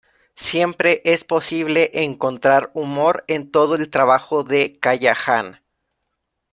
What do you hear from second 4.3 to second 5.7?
de Callahan.